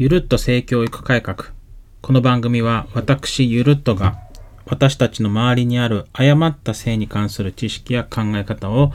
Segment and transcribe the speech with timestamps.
[0.00, 1.48] ゆるっと性教育改革。
[2.00, 4.18] この番組は私ゆるっとが
[4.64, 8.94] 私たちの周りにある誤った性に関する知識や考え方を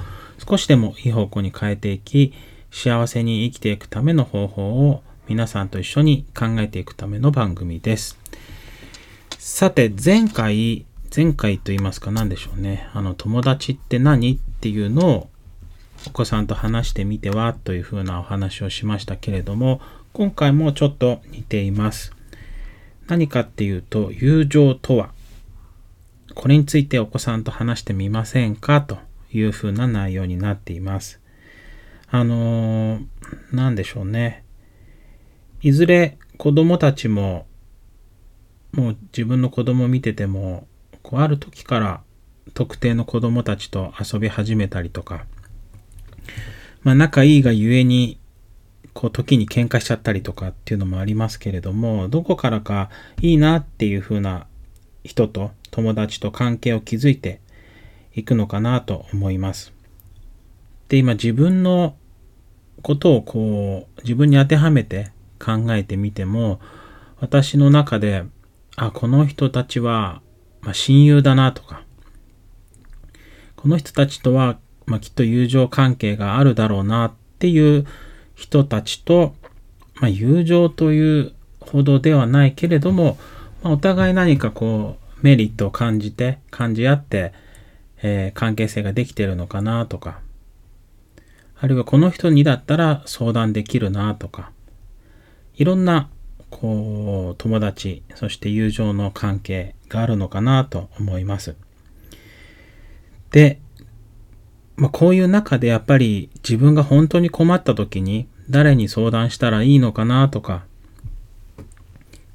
[0.49, 2.33] 少しでもいい方向に変えていき、
[2.71, 8.17] 幸せに生きていくための方法を皆さんと一緒に考えていくための番組です。
[9.37, 12.89] さて、前回、前回と言いますか何でしょうね。
[12.93, 15.29] あの、友達って何っていうのを
[16.07, 19.81] お子さんと話してみてはというふうなお話をしましたけれども、
[20.15, 22.13] 今回もちょっと似ています。
[23.07, 25.11] 何かっていうと、友情とは、
[26.33, 28.79] これについてお子さんと話してみませんか？
[28.79, 28.97] と
[29.33, 31.19] いうふうな内容になっています。
[32.09, 33.05] あのー、
[33.51, 34.45] なんでしょうね。
[35.61, 37.45] いずれ子供たちも、
[38.71, 40.65] もう自分の子供を見てても、
[41.03, 42.01] こうある時から
[42.53, 45.25] 特定の子供たちと遊び始めたりとか、
[46.83, 48.17] まあ仲いいがゆえに
[48.95, 52.89] こう時に喧嘩しちゃったりとかっていうのもありますけれども、どこからか
[53.21, 54.47] いいなっていう風な
[55.03, 57.41] 人と友達と関係を築いて
[58.15, 59.73] いくのかなと思います。
[60.87, 61.97] で、今自分の
[62.81, 66.61] ことをこう自分に当てはめて考えてみても、
[67.19, 68.23] 私の中で、
[68.77, 70.21] あ、この人たちは、
[70.61, 71.83] ま、親友だなとか、
[73.57, 77.85] この人たちとは、ま、きっと友情関係があるだろうなっていう
[78.35, 79.33] 人たちと、
[79.95, 83.17] まあ、友情というほどではないけれども、
[83.63, 87.33] まあ、お互い何かこうメリットを感じて感じ合って、
[88.03, 90.19] えー、関係性ができてるのかなとか
[91.57, 94.51] あるいはこの人にだったら相談できるなとか
[95.55, 96.09] いろんな
[96.49, 101.55] こう友達そして友情の関係があるのかなと思います。
[103.31, 103.59] で
[104.77, 110.65] まあ、こういう中でやっぱり自分が本当に困った時に誰に相談したらいいのかなとか、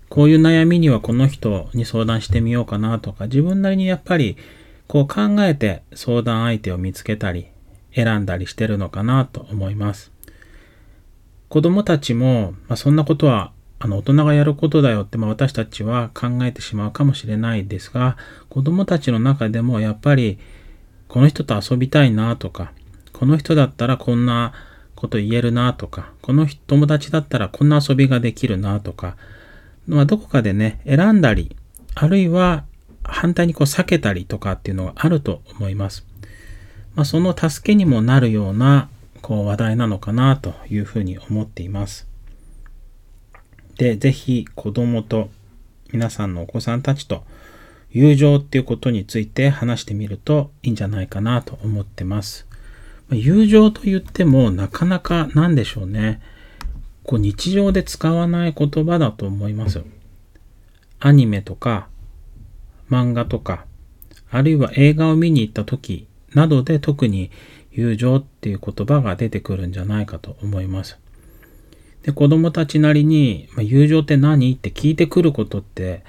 [0.08, 4.36] こういう悩みにはこの人に相談してみようかなとか、自分なりにやっぱり
[4.88, 7.46] こう考えて相談相手を見つけたり、
[7.95, 10.11] 選んだりしてるのかなと思います。
[11.48, 18.17] 子供たちも、まあ、そんなことはあの大人がやることだよって、まあ、私たちは考えてしまうかもしれないですが、
[18.48, 20.39] 子供たちの中でもやっぱり
[21.10, 22.72] この人と遊びたいなとか、
[23.12, 24.52] この人だったらこんな
[24.94, 29.16] こと言えるなとか、この友達だったらこんな遊びができるなとか、
[29.88, 31.56] まあ、どこかでね、選んだり、
[31.96, 32.64] あるいは
[33.02, 36.06] 反対にこう避けたりとかっていうのがあると思います。
[36.94, 38.88] まあ、その助けにもなるような
[39.20, 42.06] こう話題なのかなというふうに思っています。
[43.78, 45.28] で、ぜひ子供と
[45.92, 47.24] 皆さんのお子さんたちと
[47.92, 52.46] 友情っていうことについて話してみるといいんじゃないかなと思ってます。
[53.11, 56.20] 友情と言ってもなかなかなんでしょうね。
[57.02, 59.83] こう日常で使わない言葉だと思います。
[61.01, 61.89] アニメとか
[62.90, 63.67] 漫画とか
[64.30, 67.30] あるいは映画を見に行った時などで特に
[67.72, 70.98] 友情っていう言葉が出てくるんじゃないかと思います。
[72.02, 74.52] で、子供たちなりに、まあ、友情って何？
[74.55, 76.02] って聞いてくることって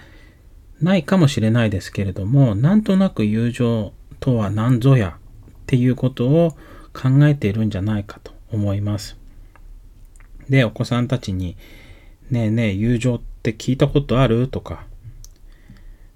[0.81, 5.18] ないかもしれないですけれども、なんとなく友情とは何ぞや
[5.50, 6.58] っていうことを
[6.94, 9.18] 考えているんじゃないかと思います。
[10.50, 11.56] で、お子さんたちに、
[12.30, 14.47] ねえねえ、友情って聞いたことある？
[14.47, 14.86] とか、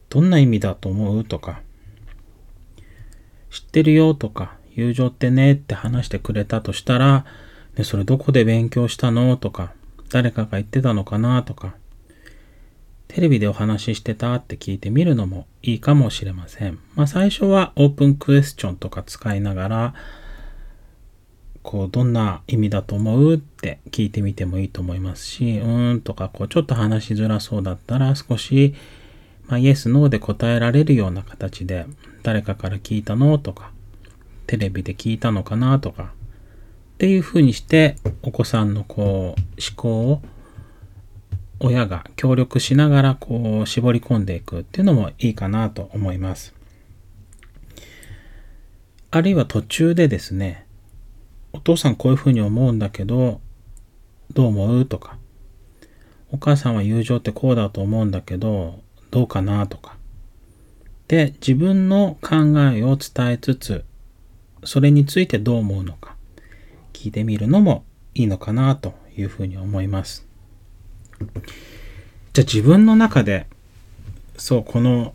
[0.10, 1.24] どんな意味だと思う？
[1.24, 1.62] とか、
[3.50, 4.14] 知ってるよ？
[4.14, 7.26] とか、友情ってねって話してくれたとしたら、
[7.78, 9.38] ね、それどこで勉強したの？
[9.38, 9.74] とか、
[10.10, 11.44] 誰かが言ってたのかな？
[11.44, 11.76] とか、
[13.08, 16.80] テレビでお話ししてたって聞いてみるのもいいかもしれません。
[16.96, 19.94] まあ最初はオープンクエスチョンとか使いながら、
[21.66, 28.76] こう、どんな意味だと思うって聞いてみてもいいと思いますし、うーんとか、こう、ちょっと話しづらそうだったら少し、
[29.48, 31.88] まあ、イエス、ノーで答えられるような形で、
[32.22, 33.72] 誰かから聞いたのとか、
[34.46, 40.22] テレビで聞いたのかなとか、っていうふうにして、お子さんのこう、思考を
[41.60, 46.54] 親が協力しながらこう絞り込んでいくっていうのもいいかなと思います。
[49.12, 50.66] あるいは途中でですね、
[51.54, 53.40] お父さんこういうふうに思うんだけど、
[54.34, 55.18] どう思うとか、
[56.32, 58.82] お母さんは友情ってこうだと思うんだけど、
[59.12, 59.96] どうかなとか。
[61.08, 63.86] で、自分の考えを伝えつつ、
[64.66, 66.16] それについてどう思うのか、
[66.92, 67.86] 聞いてみるのも
[68.16, 70.28] いいのかなというふうに思います。
[72.34, 73.48] じゃあ自分の中で、
[74.38, 75.14] そう、この、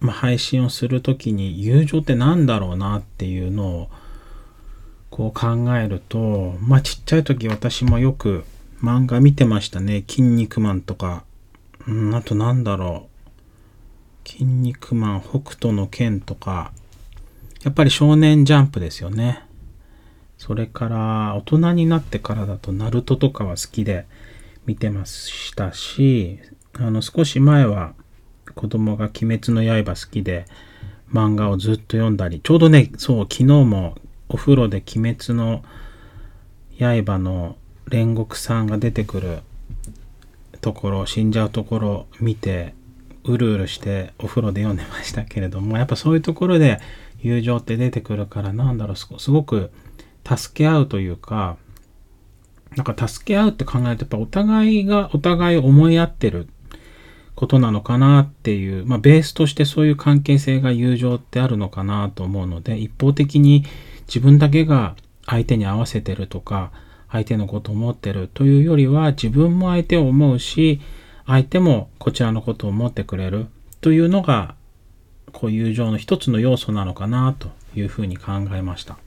[0.00, 3.90] まあ、配信をするときに友情って何だろうなっていうのを
[5.10, 8.44] こう考えると、まあちっちゃい時私もよく
[8.82, 10.04] 漫画見てましたね。
[10.08, 11.24] 筋肉マンとか。
[11.86, 13.08] うん、あとなんだろ
[14.26, 14.28] う。
[14.28, 16.72] 筋肉マン、北斗の剣とか。
[17.62, 19.42] やっぱり少年ジャンプですよね。
[20.36, 24.06] それから大人になってからだとナルトとかは好きで
[24.66, 26.40] 見てましたし、
[26.74, 27.94] あの少し前は
[28.54, 30.46] 子供が鬼滅の刃好きで
[31.12, 33.96] 漫画をずっと読んだり、ちょうどね、そう、昨日も
[34.28, 35.64] お風呂で鬼滅の
[36.78, 37.56] 刃の
[37.88, 39.38] 煉獄さんが出てくる
[40.60, 42.74] ところ、死んじゃうところ見て、
[43.24, 46.80] うるうるしてお風呂で読んでましたけれども、やっぱそういうところで
[47.20, 49.70] 友情って出てくるから、なんだろう、すごく
[50.26, 51.56] 助け合うというか、
[52.76, 56.48] なんか助け合うって考えると、やっぱお互いがお互い思い合ってる
[57.34, 63.64] ことなのかなっていう、まあベースとしてそういう関係性が友情ってあるのかなと思うので、一方的に
[64.06, 66.72] 自分だけが相手に合わせてるとか、
[67.10, 70.80] 相手のことを思ってるというよりは、自分も相手を思うし、
[71.26, 73.46] 相手もこちらのことを思ってくれる
[73.80, 74.56] というのが、
[75.32, 78.98] こう友情の一つの要素なのかなというふうに考えました。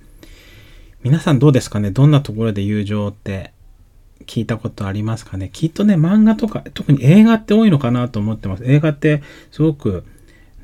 [1.04, 1.92] 皆さんどうですかね？
[1.92, 3.54] どんなところで友情って
[4.28, 5.50] 聞いたことありますかね？
[5.52, 8.64] きっとね、漫画とか、特に映画って多いのかなと思ってます。
[8.66, 10.06] 映画ってすごく、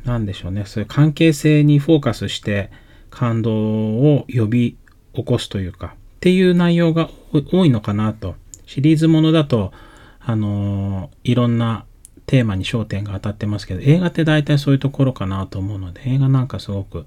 [0.03, 2.69] なんでしょうね、そういう関係性にフォーカスして
[3.09, 4.77] 感動を呼び
[5.13, 8.35] 起こすというか、っていう内容が多いのかなと。
[8.65, 9.73] シリーズものだと、
[10.19, 11.85] あのー、いろんな
[12.25, 17.05] テーマに焦点が当たってますけど、映画って大体そういうところかなと思うので、映画なんかすごく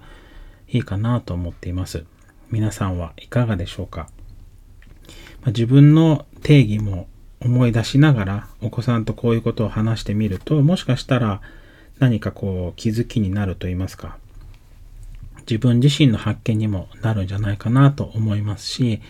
[0.68, 2.04] いいかなと思っています。
[2.50, 4.08] 皆さんはいかがでしょうか、
[5.46, 7.08] 自分の定義も
[7.40, 11.40] 思い出しながらお子さんとこういうことを話してみるともしかしたら
[11.98, 14.16] 何かこう気づきになると言いますか
[15.48, 19.00] 自分自身の発見にもなるんじゃないかなと思いますし、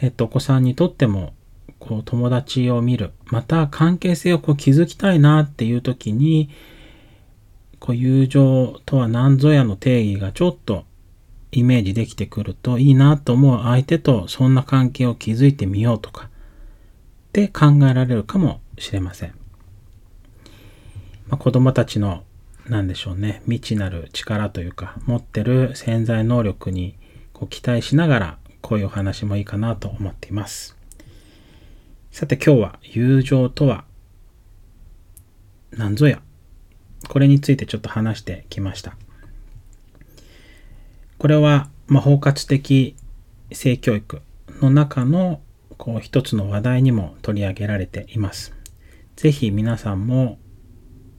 [0.00, 1.32] えっと、お子さんにとっても
[1.78, 6.50] こう友達を見るまた関係性をこう築きたいなっていう時に
[7.80, 10.84] こう友情とは何ぞやの定義がちょっと
[11.52, 16.28] イメージできてくるといいなと思う相手とそんな関係を築いてみようとかっ
[17.32, 19.34] て考えられるかもしれません。
[21.28, 22.24] まあ、子供たちの
[22.68, 26.96] 何でしょうね未知なる力というか持ってる潜在能力に
[27.32, 30.76] こう期待しながらこういうお話もいいかなと思っています。
[32.10, 33.84] さて今日は友情とは
[35.70, 36.20] 何ぞや？
[37.08, 38.96] これについてちょっと話してきました。
[41.22, 42.96] これは、まあ、包括的
[43.52, 44.22] 性教育
[44.60, 45.40] の中の
[45.78, 48.52] こう一つの話題にも取り上げられています。
[49.14, 50.40] ぜひ皆さんも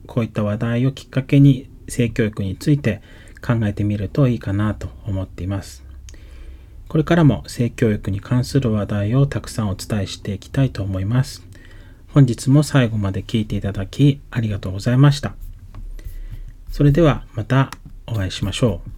[0.06, 3.00] こういった話題をきっかけに性教育について
[3.40, 5.86] 考えてみるといいかなと思っています。
[6.86, 11.42] これからも性教育に関する話題をたくさんお伝えしていきたいと思います。
[12.08, 15.34] 本日も最後まで聞いていただきありがとうございました。
[16.70, 17.70] それではまた
[18.06, 18.93] お会いしましょう。